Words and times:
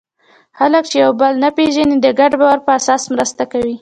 خلک 0.59 0.83
چې 0.91 0.97
یو 1.03 1.11
بل 1.21 1.33
نه 1.43 1.49
پېژني، 1.57 1.95
د 2.01 2.07
ګډ 2.19 2.31
باور 2.39 2.59
په 2.65 2.71
اساس 2.79 3.01
مرسته 3.13 3.43
کوي. 3.51 3.69